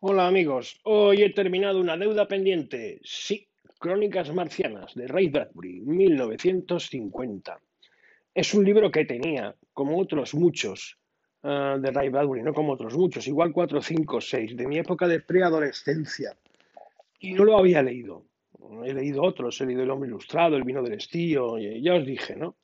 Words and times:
Hola 0.00 0.28
amigos, 0.28 0.78
hoy 0.84 1.22
he 1.22 1.30
terminado 1.30 1.80
una 1.80 1.96
deuda 1.96 2.28
pendiente. 2.28 3.00
Sí, 3.02 3.48
Crónicas 3.80 4.32
Marcianas 4.32 4.94
de 4.94 5.08
Ray 5.08 5.28
Bradbury, 5.28 5.80
1950. 5.80 7.60
Es 8.32 8.54
un 8.54 8.64
libro 8.64 8.92
que 8.92 9.04
tenía, 9.04 9.56
como 9.72 9.98
otros 9.98 10.34
muchos 10.34 11.00
uh, 11.42 11.80
de 11.80 11.90
Ray 11.90 12.10
Bradbury, 12.10 12.44
no 12.44 12.54
como 12.54 12.74
otros 12.74 12.96
muchos, 12.96 13.26
igual 13.26 13.50
4, 13.50 13.82
5, 13.82 14.20
6, 14.20 14.56
de 14.56 14.68
mi 14.68 14.78
época 14.78 15.08
de 15.08 15.18
preadolescencia. 15.18 16.38
Y 17.18 17.32
no 17.32 17.42
lo 17.42 17.58
había 17.58 17.82
leído. 17.82 18.24
He 18.84 18.94
leído 18.94 19.24
otros, 19.24 19.60
he 19.60 19.66
leído 19.66 19.82
El 19.82 19.90
hombre 19.90 20.08
ilustrado, 20.08 20.56
El 20.56 20.62
vino 20.62 20.80
del 20.80 20.92
estío, 20.92 21.58
ya 21.58 21.94
os 21.94 22.06
dije, 22.06 22.36
¿no? 22.36 22.54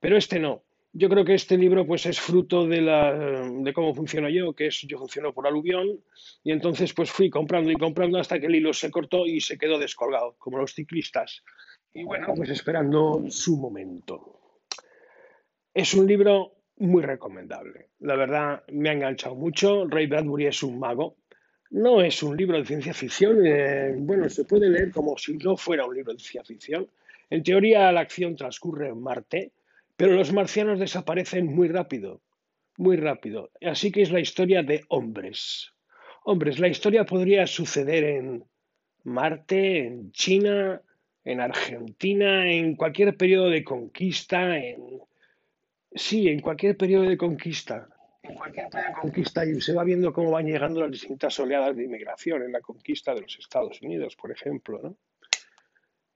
Pero 0.00 0.16
este 0.16 0.38
no. 0.38 0.62
Yo 0.92 1.08
creo 1.08 1.24
que 1.24 1.34
este 1.34 1.58
libro 1.58 1.86
pues 1.86 2.06
es 2.06 2.18
fruto 2.18 2.66
de, 2.66 2.80
la, 2.80 3.12
de 3.12 3.72
cómo 3.72 3.94
funciono 3.94 4.28
yo, 4.28 4.54
que 4.54 4.68
es 4.68 4.80
yo 4.82 4.98
funciono 4.98 5.34
por 5.34 5.46
aluvión 5.46 6.00
y 6.42 6.50
entonces 6.50 6.94
pues 6.94 7.10
fui 7.10 7.28
comprando 7.28 7.70
y 7.70 7.76
comprando 7.76 8.18
hasta 8.18 8.40
que 8.40 8.46
el 8.46 8.54
hilo 8.54 8.72
se 8.72 8.90
cortó 8.90 9.26
y 9.26 9.40
se 9.40 9.58
quedó 9.58 9.78
descolgado, 9.78 10.34
como 10.38 10.58
los 10.58 10.72
ciclistas. 10.72 11.42
Y 11.92 12.04
bueno, 12.04 12.28
pues 12.34 12.50
esperando 12.50 13.24
su 13.28 13.58
momento. 13.58 14.62
Es 15.74 15.94
un 15.94 16.06
libro 16.06 16.52
muy 16.78 17.02
recomendable. 17.02 17.90
La 18.00 18.16
verdad 18.16 18.64
me 18.68 18.88
ha 18.88 18.92
enganchado 18.92 19.34
mucho. 19.34 19.86
Ray 19.86 20.06
Bradbury 20.06 20.46
es 20.46 20.62
un 20.62 20.78
mago. 20.78 21.16
No 21.70 22.00
es 22.00 22.22
un 22.22 22.36
libro 22.36 22.58
de 22.58 22.64
ciencia 22.64 22.94
ficción. 22.94 23.44
Eh, 23.44 23.94
bueno, 23.98 24.28
se 24.28 24.44
puede 24.44 24.70
leer 24.70 24.90
como 24.90 25.18
si 25.18 25.36
no 25.36 25.56
fuera 25.56 25.84
un 25.84 25.94
libro 25.94 26.12
de 26.14 26.18
ciencia 26.18 26.44
ficción. 26.44 26.88
En 27.30 27.42
teoría 27.42 27.92
la 27.92 28.00
acción 28.00 28.36
transcurre 28.36 28.88
en 28.88 29.02
Marte 29.02 29.52
pero 29.98 30.12
los 30.12 30.32
marcianos 30.32 30.78
desaparecen 30.78 31.46
muy 31.46 31.66
rápido, 31.66 32.22
muy 32.76 32.96
rápido. 32.96 33.50
Así 33.60 33.90
que 33.90 34.02
es 34.02 34.12
la 34.12 34.20
historia 34.20 34.62
de 34.62 34.84
hombres. 34.90 35.72
Hombres, 36.22 36.60
la 36.60 36.68
historia 36.68 37.04
podría 37.04 37.48
suceder 37.48 38.04
en 38.04 38.44
Marte, 39.02 39.88
en 39.88 40.12
China, 40.12 40.80
en 41.24 41.40
Argentina, 41.40 42.48
en 42.48 42.76
cualquier 42.76 43.16
periodo 43.16 43.50
de 43.50 43.64
conquista, 43.64 44.56
en... 44.56 45.00
Sí, 45.92 46.28
en 46.28 46.38
cualquier 46.42 46.76
periodo 46.76 47.08
de 47.08 47.16
conquista. 47.16 47.88
En 48.22 48.36
cualquier 48.36 48.68
periodo 48.68 48.90
de 48.90 49.00
conquista 49.00 49.44
y 49.44 49.60
se 49.60 49.74
va 49.74 49.82
viendo 49.82 50.12
cómo 50.12 50.30
van 50.30 50.46
llegando 50.46 50.80
las 50.80 50.92
distintas 50.92 51.40
oleadas 51.40 51.74
de 51.74 51.82
inmigración 51.82 52.44
en 52.44 52.52
la 52.52 52.60
conquista 52.60 53.12
de 53.16 53.22
los 53.22 53.36
Estados 53.36 53.82
Unidos, 53.82 54.14
por 54.14 54.30
ejemplo, 54.30 54.78
¿no? 54.80 54.96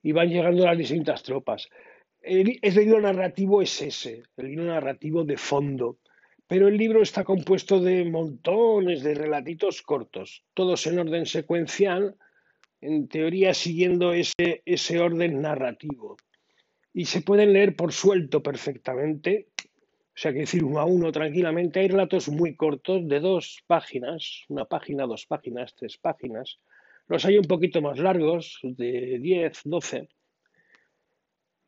Y 0.05 0.13
van 0.13 0.29
llegando 0.29 0.65
las 0.65 0.79
distintas 0.79 1.25
tropas. 1.25 1.69
El, 2.23 2.61
libro 2.63 3.01
narrativo 3.01 3.63
es 3.63 3.83
ese, 3.83 4.23
el 4.37 4.47
libro 4.47 4.67
narrativo 4.67 5.25
de 5.25 5.37
fondo, 5.37 5.99
pero 6.47 6.69
el 6.69 6.77
libro 6.77 7.03
está 7.03 7.25
compuesto 7.25 7.81
de 7.81 8.05
montones 8.05 9.03
de 9.03 9.15
relatitos 9.15 9.83
cortos, 9.83 10.45
todos 10.55 10.87
en 10.87 11.01
orden 11.01 11.27
secuencial, 11.27 12.17
en 12.81 13.09
teoría 13.09 13.55
siguiendo 13.55 14.13
ese, 14.13 14.63
ese 14.65 15.01
orden 15.01 15.43
narrativo. 15.43 16.17
Y 16.95 17.07
se 17.07 17.23
pueden 17.23 17.53
leer 17.53 17.75
por 17.75 17.93
suelto 17.93 18.41
perfectamente, 18.41 19.49
o 19.59 20.15
sea, 20.15 20.33
que 20.33 20.41
decir 20.41 20.63
uno 20.63 20.79
a 20.79 20.85
uno 20.85 21.11
tranquilamente. 21.11 21.81
Hay 21.81 21.89
relatos 21.89 22.29
muy 22.29 22.55
cortos 22.55 23.09
de 23.09 23.19
dos 23.19 23.65
páginas, 23.67 24.45
una 24.49 24.67
página, 24.67 25.07
dos 25.07 25.27
páginas, 25.27 25.75
tres 25.75 25.99
páginas. 25.99 26.61
Los 27.09 27.25
hay 27.25 27.39
un 27.39 27.47
poquito 27.47 27.83
más 27.83 27.99
largos, 27.99 28.61
de 28.63 29.19
10, 29.19 29.63
12 29.65 30.09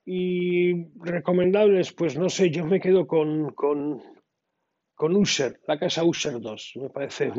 y 0.04 0.88
recomendables, 0.98 1.92
pues 1.92 2.16
no 2.18 2.28
sé, 2.28 2.50
yo 2.50 2.66
me 2.66 2.80
quedo 2.80 3.06
con, 3.06 3.54
con, 3.54 4.02
con 4.94 5.16
Usher, 5.16 5.60
la 5.66 5.78
casa 5.78 6.04
Usher 6.04 6.40
2, 6.40 6.72
me 6.76 6.90
parece 6.90 7.32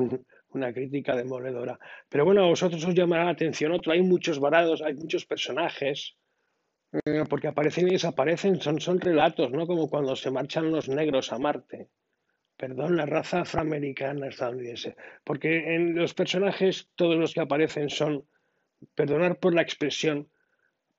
una 0.50 0.74
crítica 0.74 1.16
demoledora. 1.16 1.78
Pero 2.10 2.26
bueno, 2.26 2.44
a 2.44 2.48
vosotros 2.48 2.84
os 2.84 2.96
llamará 2.96 3.26
la 3.26 3.32
atención 3.32 3.72
otro, 3.72 3.92
hay 3.92 4.02
muchos 4.02 4.40
varados, 4.40 4.82
hay 4.82 4.96
muchos 4.96 5.26
personajes, 5.26 6.16
eh, 7.06 7.24
porque 7.30 7.48
aparecen 7.48 7.88
y 7.88 7.92
desaparecen, 7.92 8.62
son, 8.62 8.80
son 8.80 9.00
relatos, 9.00 9.52
¿no? 9.52 9.68
Como 9.68 9.90
cuando 9.90 10.16
se 10.16 10.32
marchan 10.32 10.72
los 10.72 10.88
negros 10.88 11.32
a 11.34 11.38
Marte. 11.38 11.90
Perdón, 12.58 12.96
la 12.96 13.06
raza 13.06 13.42
afroamericana 13.42 14.28
estadounidense. 14.28 14.96
Porque 15.26 15.76
en 15.76 15.96
los 15.96 16.14
personajes, 16.14 16.90
todos 16.96 17.18
los 17.18 17.34
que 17.34 17.42
aparecen 17.42 17.90
son, 17.90 18.26
perdonar 18.96 19.40
por 19.40 19.54
la 19.54 19.62
expresión, 19.62 20.30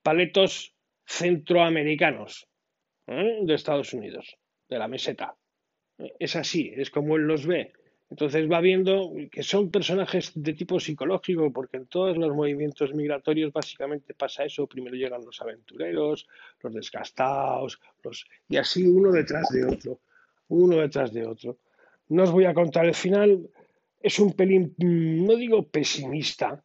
paletos 0.02 0.75
centroamericanos 1.06 2.48
¿eh? 3.06 3.38
de 3.42 3.54
Estados 3.54 3.92
Unidos, 3.94 4.36
de 4.68 4.78
la 4.78 4.88
meseta. 4.88 5.36
Es 6.18 6.36
así, 6.36 6.72
es 6.76 6.90
como 6.90 7.16
él 7.16 7.22
los 7.22 7.46
ve. 7.46 7.72
Entonces 8.08 8.48
va 8.50 8.60
viendo 8.60 9.12
que 9.32 9.42
son 9.42 9.70
personajes 9.70 10.30
de 10.34 10.52
tipo 10.52 10.78
psicológico, 10.78 11.52
porque 11.52 11.78
en 11.78 11.86
todos 11.86 12.16
los 12.16 12.34
movimientos 12.34 12.94
migratorios 12.94 13.52
básicamente 13.52 14.14
pasa 14.14 14.44
eso. 14.44 14.66
Primero 14.68 14.94
llegan 14.94 15.24
los 15.24 15.40
aventureros, 15.40 16.28
los 16.60 16.74
desgastados, 16.74 17.80
los... 18.04 18.24
y 18.48 18.58
así 18.58 18.86
uno 18.86 19.10
detrás 19.10 19.48
de 19.50 19.64
otro, 19.64 20.00
uno 20.48 20.76
detrás 20.76 21.12
de 21.12 21.26
otro. 21.26 21.58
No 22.08 22.22
os 22.22 22.30
voy 22.30 22.44
a 22.44 22.54
contar 22.54 22.86
el 22.86 22.94
final, 22.94 23.50
es 24.00 24.20
un 24.20 24.34
pelín, 24.34 24.74
mm, 24.76 25.26
no 25.26 25.34
digo 25.34 25.66
pesimista, 25.66 26.62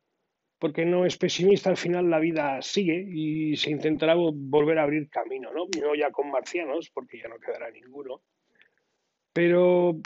porque 0.61 0.85
no 0.85 1.07
es 1.07 1.17
pesimista, 1.17 1.71
al 1.71 1.75
final 1.75 2.07
la 2.07 2.19
vida 2.19 2.61
sigue 2.61 3.03
y 3.11 3.57
se 3.57 3.71
intentará 3.71 4.13
volver 4.13 4.77
a 4.77 4.83
abrir 4.83 5.09
camino, 5.09 5.51
¿no? 5.51 5.65
No 5.81 5.95
ya 5.95 6.11
con 6.11 6.29
marcianos, 6.29 6.91
porque 6.93 7.17
ya 7.17 7.27
no 7.27 7.39
quedará 7.39 7.71
ninguno, 7.71 8.21
pero 9.33 9.99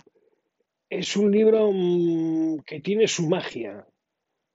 es 0.88 1.14
un 1.14 1.30
libro 1.30 1.70
mm, 1.70 2.60
que 2.60 2.80
tiene 2.80 3.06
su 3.06 3.28
magia, 3.28 3.86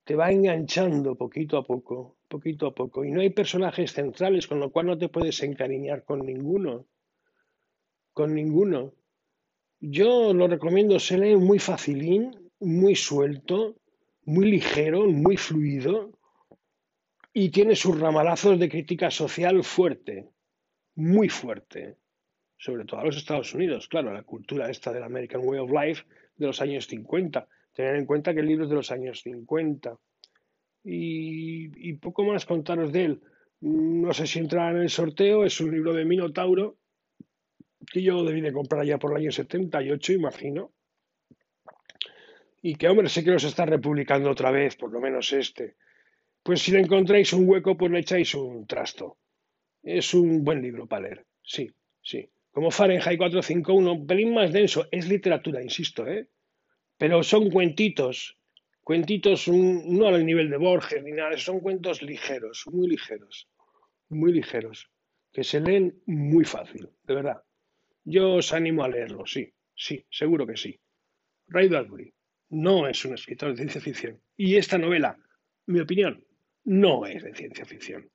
te 0.03 0.15
va 0.15 0.31
enganchando 0.31 1.13
poquito 1.15 1.55
a 1.55 1.63
poco, 1.63 2.17
poquito 2.27 2.65
a 2.65 2.73
poco, 2.73 3.05
y 3.05 3.11
no 3.11 3.21
hay 3.21 3.29
personajes 3.29 3.93
centrales, 3.93 4.47
con 4.47 4.59
lo 4.59 4.71
cual 4.71 4.87
no 4.87 4.97
te 4.97 5.07
puedes 5.07 5.43
encariñar 5.43 6.03
con 6.03 6.25
ninguno, 6.25 6.87
con 8.11 8.33
ninguno. 8.33 8.95
Yo 9.79 10.33
lo 10.33 10.47
recomiendo, 10.47 10.97
se 10.97 11.19
lee 11.19 11.35
muy 11.35 11.59
facilín, 11.59 12.51
muy 12.59 12.95
suelto, 12.95 13.75
muy 14.31 14.49
ligero, 14.49 15.07
muy 15.07 15.35
fluido 15.35 16.17
y 17.33 17.49
tiene 17.49 17.75
sus 17.75 17.99
ramalazos 17.99 18.57
de 18.57 18.69
crítica 18.69 19.11
social 19.11 19.61
fuerte, 19.63 20.29
muy 20.95 21.27
fuerte, 21.27 21.97
sobre 22.57 22.85
todo 22.85 23.01
a 23.01 23.05
los 23.05 23.17
Estados 23.17 23.53
Unidos, 23.53 23.89
claro, 23.89 24.13
la 24.13 24.23
cultura 24.23 24.69
esta 24.69 24.93
del 24.93 25.03
American 25.03 25.41
Way 25.43 25.59
of 25.59 25.71
Life 25.71 26.03
de 26.37 26.47
los 26.47 26.61
años 26.61 26.87
50. 26.87 27.45
Tener 27.73 27.95
en 27.95 28.05
cuenta 28.05 28.33
que 28.33 28.39
el 28.39 28.47
libro 28.47 28.63
es 28.63 28.69
de 28.69 28.75
los 28.75 28.91
años 28.91 29.21
50. 29.21 29.97
Y, 30.83 31.93
poco 31.95 32.23
más 32.23 32.45
contaros 32.45 32.91
de 32.91 33.05
él. 33.05 33.21
No 33.59 34.13
sé 34.13 34.25
si 34.27 34.39
entrará 34.39 34.71
en 34.71 34.83
el 34.83 34.89
sorteo, 34.89 35.45
es 35.45 35.59
un 35.59 35.71
libro 35.71 35.93
de 35.93 36.05
Minotauro 36.05 36.77
que 37.91 38.01
yo 38.01 38.23
debí 38.23 38.41
de 38.41 38.53
comprar 38.53 38.85
ya 38.85 38.97
por 38.97 39.11
el 39.11 39.17
año 39.17 39.31
78, 39.31 40.13
imagino 40.13 40.71
y 42.61 42.75
que, 42.75 42.87
hombre, 42.87 43.09
sé 43.09 43.23
que 43.23 43.31
los 43.31 43.43
está 43.43 43.65
republicando 43.65 44.29
otra 44.29 44.51
vez, 44.51 44.75
por 44.75 44.91
lo 44.91 45.01
menos 45.01 45.33
este. 45.33 45.75
Pues 46.43 46.61
si 46.61 46.71
le 46.71 46.79
encontráis 46.79 47.33
un 47.33 47.49
hueco, 47.49 47.75
pues 47.75 47.91
le 47.91 47.99
echáis 47.99 48.35
un 48.35 48.67
trasto. 48.67 49.17
Es 49.81 50.13
un 50.13 50.43
buen 50.43 50.61
libro 50.61 50.87
para 50.87 51.03
leer, 51.03 51.25
sí, 51.41 51.69
sí. 52.01 52.29
Como 52.51 52.69
Fahrenheit 52.69 53.17
451, 53.17 53.93
un 53.93 54.05
pelín 54.05 54.33
más 54.33 54.51
denso, 54.51 54.87
es 54.91 55.07
literatura, 55.07 55.63
insisto, 55.63 56.05
¿eh? 56.05 56.27
Pero 56.97 57.23
son 57.23 57.49
cuentitos, 57.49 58.37
cuentitos 58.81 59.47
no 59.47 60.07
al 60.07 60.23
nivel 60.23 60.51
de 60.51 60.57
Borges 60.57 61.01
ni 61.03 61.13
nada, 61.13 61.35
son 61.37 61.61
cuentos 61.61 62.03
ligeros, 62.03 62.65
muy 62.71 62.89
ligeros, 62.89 63.49
muy 64.09 64.33
ligeros, 64.33 64.91
que 65.31 65.43
se 65.43 65.61
leen 65.61 65.99
muy 66.05 66.45
fácil, 66.45 66.89
de 67.03 67.15
verdad. 67.15 67.41
Yo 68.03 68.33
os 68.33 68.53
animo 68.53 68.83
a 68.83 68.89
leerlo, 68.89 69.25
sí, 69.25 69.51
sí, 69.73 70.05
seguro 70.11 70.45
que 70.45 70.57
sí. 70.57 70.79
Ray 71.47 71.69
Bradbury 71.69 72.13
no 72.51 72.87
es 72.87 73.03
un 73.05 73.13
escritor 73.13 73.51
de 73.51 73.57
ciencia 73.57 73.81
ficción. 73.81 74.21
Y 74.37 74.57
esta 74.57 74.77
novela, 74.77 75.17
mi 75.67 75.79
opinión, 75.79 76.23
no 76.65 77.05
es 77.05 77.23
de 77.23 77.33
ciencia 77.33 77.65
ficción. 77.65 78.09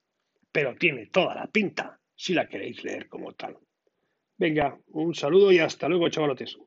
Pero 0.52 0.76
tiene 0.76 1.06
toda 1.06 1.34
la 1.34 1.46
pinta 1.46 1.98
si 2.14 2.34
la 2.34 2.48
queréis 2.48 2.84
leer 2.84 3.08
como 3.08 3.32
tal. 3.32 3.58
Venga, 4.38 4.78
un 4.88 5.14
saludo 5.14 5.50
y 5.52 5.58
hasta 5.58 5.88
luego, 5.88 6.08
chavalotes. 6.10 6.58